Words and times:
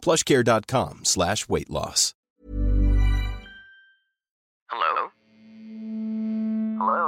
plushcare.com 0.00 1.04
slash 1.04 1.48
weight 1.48 1.70
loss. 1.70 2.16
Hello? 4.72 4.94
Hello? 6.80 7.02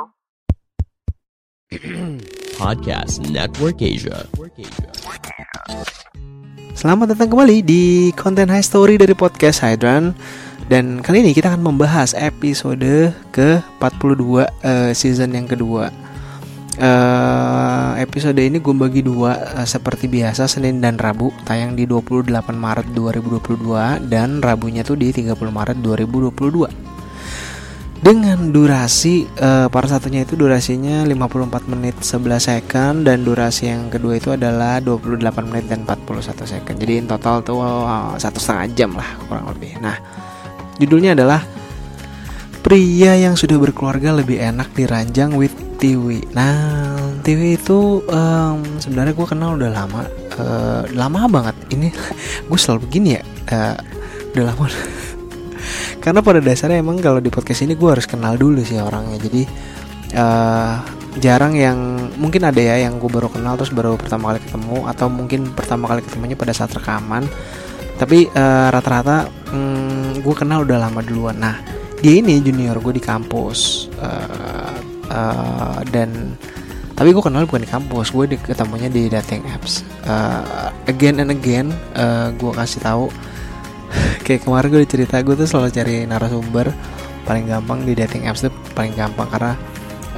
Podcast 2.60 3.24
Network 3.32 3.80
Asia. 3.80 4.28
Selamat 6.72 7.16
datang 7.16 7.32
kembali 7.32 7.64
di 7.64 8.12
konten 8.16 8.48
High 8.48 8.64
Story 8.64 8.96
dari 8.96 9.12
podcast 9.12 9.60
Hydran 9.60 10.16
Dan 10.72 11.04
kali 11.04 11.20
ini 11.20 11.36
kita 11.36 11.52
akan 11.52 11.62
membahas 11.62 12.16
episode 12.16 13.12
ke-42 13.30 14.24
uh, 14.40 14.90
season 14.96 15.36
yang 15.36 15.44
kedua 15.44 15.92
uh, 16.80 17.31
Episode 18.12 18.44
ini 18.44 18.60
gue 18.60 18.76
bagi 18.76 19.00
dua 19.00 19.56
uh, 19.56 19.64
seperti 19.64 20.04
biasa 20.04 20.44
Senin 20.44 20.84
dan 20.84 21.00
Rabu 21.00 21.32
Tayang 21.48 21.72
di 21.72 21.88
28 21.88 22.28
Maret 22.52 22.92
2022 22.92 24.04
Dan 24.04 24.44
Rabunya 24.44 24.84
tuh 24.84 25.00
di 25.00 25.08
30 25.08 25.32
Maret 25.32 25.80
2022 25.80 28.04
dengan 28.04 28.52
durasi 28.52 29.24
uh, 29.40 29.72
part 29.72 29.88
satunya 29.88 30.28
itu 30.28 30.36
durasinya 30.36 31.08
54 31.08 31.72
menit 31.72 32.04
11 32.04 32.36
second 32.36 33.08
dan 33.08 33.24
durasi 33.24 33.72
yang 33.72 33.88
kedua 33.88 34.20
itu 34.20 34.36
adalah 34.36 34.76
28 34.84 35.48
menit 35.48 35.72
dan 35.72 35.88
41 35.88 36.36
second. 36.44 36.76
Jadi 36.76 36.92
in 37.00 37.08
total 37.08 37.40
tuh 37.40 37.64
uh, 37.64 38.12
satu 38.20 38.36
setengah 38.36 38.76
jam 38.76 38.92
lah 38.92 39.08
kurang 39.24 39.48
lebih. 39.56 39.80
Nah 39.80 39.96
judulnya 40.76 41.16
adalah 41.16 41.40
pria 42.60 43.16
yang 43.16 43.40
sudah 43.40 43.56
berkeluarga 43.56 44.12
lebih 44.12 44.36
enak 44.36 44.68
diranjang 44.76 45.32
with 45.32 45.56
Tiwi. 45.80 46.28
Nah 46.36 47.01
Tiwi 47.22 47.54
itu 47.54 48.02
um, 48.10 48.58
sebenarnya 48.82 49.14
gue 49.14 49.26
kenal 49.30 49.54
udah 49.54 49.70
lama 49.70 50.02
uh, 50.42 50.82
lama 50.90 51.30
banget. 51.30 51.56
Ini 51.70 51.88
gue 52.50 52.58
selalu 52.58 52.90
begini 52.90 53.08
ya 53.14 53.22
uh, 53.54 53.76
udah 54.34 54.44
lama. 54.50 54.66
Karena 56.02 56.18
pada 56.18 56.42
dasarnya 56.42 56.82
emang 56.82 56.98
kalau 56.98 57.22
di 57.22 57.30
podcast 57.30 57.62
ini 57.62 57.78
gue 57.78 57.86
harus 57.86 58.10
kenal 58.10 58.34
dulu 58.34 58.58
sih 58.66 58.82
orangnya. 58.82 59.22
Jadi 59.22 59.42
uh, 60.18 60.82
jarang 61.22 61.54
yang 61.54 61.78
mungkin 62.18 62.42
ada 62.42 62.58
ya 62.58 62.82
yang 62.82 62.98
gue 62.98 63.06
baru 63.06 63.30
kenal 63.30 63.54
terus 63.54 63.70
baru 63.70 63.94
pertama 63.94 64.34
kali 64.34 64.42
ketemu 64.42 64.78
atau 64.90 65.06
mungkin 65.06 65.40
pertama 65.54 65.86
kali 65.86 66.02
ketemunya 66.02 66.34
pada 66.34 66.50
saat 66.50 66.74
rekaman. 66.74 67.22
Tapi 68.02 68.26
uh, 68.34 68.68
rata-rata 68.74 69.30
um, 69.54 70.18
gue 70.18 70.34
kenal 70.34 70.66
udah 70.66 70.90
lama 70.90 71.06
duluan. 71.06 71.38
Nah 71.38 71.54
dia 72.02 72.18
ini 72.18 72.42
junior 72.42 72.82
gue 72.82 72.98
di 72.98 73.02
kampus 73.04 73.86
uh, 74.02 74.74
uh, 75.06 75.78
dan 75.86 76.34
tapi 76.92 77.16
gue 77.16 77.22
kenal 77.24 77.48
bukan 77.48 77.64
di 77.64 77.70
kampus 77.70 78.12
gue 78.12 78.36
ketemunya 78.36 78.92
di 78.92 79.08
dating 79.08 79.42
apps. 79.48 79.82
Uh, 80.04 80.68
again 80.86 81.18
and 81.18 81.32
again 81.32 81.72
uh, 81.96 82.30
gue 82.36 82.52
kasih 82.52 82.80
tahu. 82.84 83.06
Kayak 84.24 84.44
kemarin 84.46 84.68
gue 84.70 84.82
cerita 84.84 85.20
gue 85.24 85.34
tuh 85.34 85.48
selalu 85.48 85.68
cari 85.72 85.94
narasumber 86.04 86.68
paling 87.22 87.46
gampang 87.46 87.86
di 87.86 87.94
dating 87.94 88.26
apps 88.26 88.44
tuh 88.44 88.52
paling 88.74 88.92
gampang 88.98 89.30
karena 89.30 89.54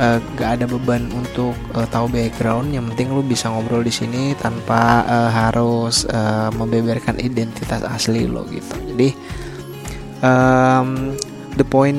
uh, 0.00 0.18
gak 0.34 0.50
ada 0.60 0.64
beban 0.66 1.06
untuk 1.14 1.54
uh, 1.78 1.86
tahu 1.88 2.10
background. 2.10 2.74
Yang 2.74 2.94
penting 2.94 3.08
lu 3.14 3.22
bisa 3.22 3.50
ngobrol 3.50 3.86
di 3.86 3.94
sini 3.94 4.34
tanpa 4.34 5.06
uh, 5.06 5.30
harus 5.30 6.04
uh, 6.10 6.50
membeberkan 6.54 7.22
identitas 7.22 7.86
asli 7.86 8.26
lo 8.26 8.46
gitu. 8.50 8.74
Jadi 8.94 9.08
um, 10.24 11.14
the 11.54 11.66
point 11.66 11.98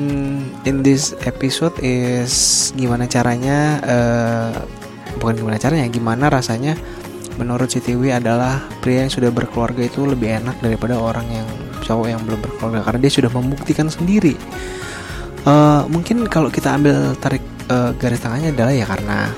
in 0.68 0.84
this 0.84 1.16
episode 1.24 1.72
is 1.80 2.70
gimana 2.76 3.08
caranya 3.08 3.80
uh, 3.84 4.52
bukan 5.20 5.40
gimana 5.40 5.56
caranya 5.56 5.86
gimana 5.88 6.28
rasanya 6.28 6.76
menurut 7.36 7.68
Tiwi 7.68 8.12
adalah 8.12 8.64
pria 8.80 9.04
yang 9.04 9.12
sudah 9.12 9.28
berkeluarga 9.28 9.84
itu 9.84 10.08
lebih 10.08 10.40
enak 10.40 10.56
daripada 10.64 10.96
orang 10.96 11.28
yang 11.28 11.48
cowok 11.84 12.06
yang 12.08 12.20
belum 12.24 12.40
berkeluarga 12.40 12.80
karena 12.88 13.00
dia 13.04 13.12
sudah 13.12 13.30
membuktikan 13.30 13.86
sendiri. 13.92 14.34
Uh, 15.46 15.86
mungkin 15.92 16.26
kalau 16.26 16.50
kita 16.50 16.74
ambil 16.74 17.14
tarik 17.22 17.44
uh, 17.70 17.94
garis 18.00 18.18
tangannya 18.18 18.50
adalah 18.50 18.74
ya 18.74 18.88
karena 18.88 19.30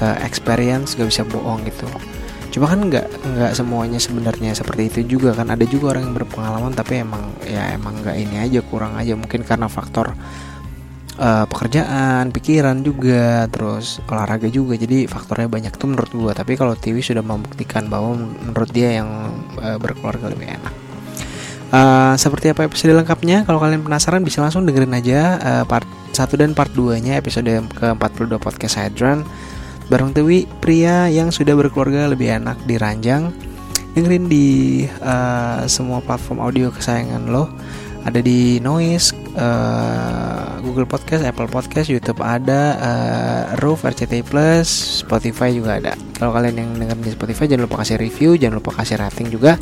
uh, 0.00 0.16
experience 0.24 0.96
gak 0.96 1.10
bisa 1.10 1.26
bohong 1.28 1.60
gitu 1.68 1.84
cuma 2.48 2.66
kan 2.70 2.80
nggak 2.80 3.06
nggak 3.06 3.52
semuanya 3.52 4.00
sebenarnya 4.00 4.56
seperti 4.56 4.88
itu 4.88 5.18
juga 5.18 5.36
kan 5.36 5.52
ada 5.52 5.68
juga 5.68 5.92
orang 5.96 6.08
yang 6.08 6.16
berpengalaman 6.16 6.72
tapi 6.72 7.04
emang 7.04 7.28
ya 7.44 7.76
emang 7.76 8.00
nggak 8.00 8.16
ini 8.16 8.36
aja 8.40 8.60
kurang 8.64 8.96
aja 8.96 9.12
mungkin 9.12 9.44
karena 9.44 9.68
faktor 9.68 10.16
uh, 11.18 11.44
pekerjaan, 11.50 12.30
pikiran 12.30 12.80
juga, 12.80 13.50
terus 13.50 13.98
olahraga 14.06 14.46
juga. 14.48 14.78
Jadi 14.78 15.10
faktornya 15.10 15.50
banyak 15.50 15.74
tuh 15.74 15.90
menurut 15.90 16.10
gua. 16.14 16.32
Tapi 16.32 16.54
kalau 16.54 16.78
Tiwi 16.78 17.02
sudah 17.02 17.20
membuktikan 17.20 17.90
bahwa 17.90 18.16
menurut 18.16 18.70
dia 18.70 19.02
yang 19.02 19.08
uh, 19.58 19.76
berkeluarga 19.76 20.30
lebih 20.30 20.54
enak. 20.54 20.74
Uh, 21.68 22.16
seperti 22.16 22.48
apa 22.48 22.64
episode 22.64 22.96
lengkapnya? 22.96 23.44
Kalau 23.44 23.60
kalian 23.60 23.84
penasaran 23.84 24.24
bisa 24.24 24.40
langsung 24.40 24.64
dengerin 24.64 24.94
aja 24.96 25.20
uh, 25.36 25.64
part 25.68 25.84
1 26.16 26.40
dan 26.40 26.56
part 26.56 26.72
2-nya 26.72 27.20
episode 27.20 27.46
ke-42 27.76 28.40
podcast 28.40 28.80
Hydran 28.80 29.28
bareng 29.88 30.12
Tewi, 30.12 30.44
pria 30.60 31.08
yang 31.08 31.32
sudah 31.32 31.56
berkeluarga 31.56 32.12
lebih 32.12 32.28
enak 32.28 32.60
di 32.68 32.76
ranjang. 32.76 33.32
Dengerin 33.96 34.28
di 34.28 34.84
uh, 35.00 35.64
semua 35.64 36.04
platform 36.04 36.44
audio 36.44 36.68
kesayangan 36.68 37.32
lo. 37.32 37.48
Ada 38.04 38.22
di 38.22 38.62
Noise, 38.62 39.10
uh, 39.34 40.60
Google 40.62 40.86
Podcast, 40.86 41.26
Apple 41.26 41.50
Podcast, 41.50 41.90
YouTube 41.90 42.22
ada, 42.22 42.78
uh, 42.78 43.42
Roof, 43.58 43.84
RCTI 43.84 44.22
Plus, 44.22 44.68
Spotify 45.02 45.50
juga 45.50 45.82
ada. 45.82 45.92
Kalau 46.14 46.30
kalian 46.30 46.56
yang 46.56 46.70
dengerin 46.78 47.04
di 47.04 47.12
Spotify 47.12 47.44
jangan 47.50 47.64
lupa 47.66 47.82
kasih 47.82 47.96
review, 47.98 48.38
jangan 48.38 48.62
lupa 48.62 48.70
kasih 48.80 48.96
rating 49.02 49.28
juga. 49.32 49.58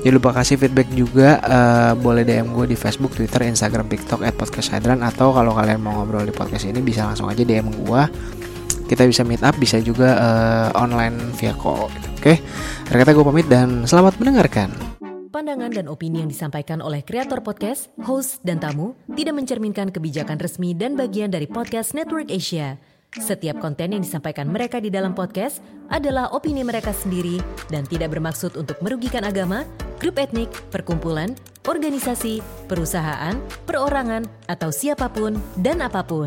Jangan 0.00 0.16
lupa 0.16 0.30
kasih 0.32 0.56
feedback 0.56 0.88
juga 0.96 1.36
uh, 1.44 1.92
Boleh 1.92 2.24
DM 2.24 2.56
gue 2.56 2.72
di 2.72 2.76
Facebook, 2.80 3.12
Twitter, 3.12 3.44
Instagram, 3.44 3.84
TikTok 3.84 4.24
At 4.24 4.32
Podcast 4.32 4.72
Hydran 4.72 5.04
Atau 5.04 5.28
kalau 5.36 5.52
kalian 5.52 5.76
mau 5.76 5.92
ngobrol 5.92 6.24
di 6.24 6.32
podcast 6.32 6.64
ini 6.64 6.80
Bisa 6.80 7.04
langsung 7.04 7.28
aja 7.28 7.44
DM 7.44 7.68
gue 7.84 8.02
Kita 8.90 9.06
bisa 9.06 9.22
meet 9.22 9.46
up 9.46 9.54
Bisa 9.54 9.78
juga 9.78 10.18
uh, 10.18 10.68
online 10.74 11.30
via 11.38 11.54
call 11.54 11.86
gitu. 11.94 12.08
Oke 12.18 12.34
okay? 12.34 12.36
kata 12.90 13.14
gue 13.14 13.22
pamit 13.22 13.46
dan 13.46 13.86
selamat 13.86 14.18
mendengarkan 14.18 14.74
Pandangan 15.30 15.70
dan 15.70 15.86
opini 15.86 16.26
yang 16.26 16.26
disampaikan 16.26 16.82
oleh 16.82 17.06
kreator 17.06 17.38
podcast, 17.38 17.86
host, 18.02 18.42
dan 18.42 18.58
tamu 18.58 18.98
tidak 19.14 19.38
mencerminkan 19.38 19.94
kebijakan 19.94 20.42
resmi 20.42 20.74
dan 20.74 20.98
bagian 20.98 21.30
dari 21.30 21.46
Podcast 21.46 21.94
Network 21.94 22.34
Asia. 22.34 22.82
Setiap 23.14 23.62
konten 23.62 23.94
yang 23.94 24.02
disampaikan 24.02 24.50
mereka 24.50 24.82
di 24.82 24.90
dalam 24.90 25.14
podcast 25.14 25.62
adalah 25.86 26.34
opini 26.34 26.66
mereka 26.66 26.90
sendiri 26.90 27.38
dan 27.70 27.86
tidak 27.86 28.10
bermaksud 28.10 28.58
untuk 28.58 28.82
merugikan 28.82 29.22
agama, 29.22 29.62
grup 30.02 30.18
etnik, 30.18 30.50
perkumpulan, 30.74 31.30
organisasi, 31.62 32.42
perusahaan, 32.66 33.38
perorangan, 33.70 34.26
atau 34.50 34.74
siapa 34.74 35.06
pun 35.14 35.38
dan 35.62 35.78
apa 35.78 36.02
pun. 36.02 36.26